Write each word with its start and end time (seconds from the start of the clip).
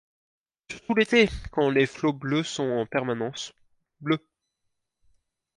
Surtout 0.71 0.95
l’été, 0.95 1.29
quand 1.51 1.69
les 1.69 1.85
flots 1.85 2.11
bleus 2.13 2.37
le 2.39 2.43
sont 2.43 2.71
en 2.71 2.87
permanence, 2.87 3.53
bleus. 3.99 4.27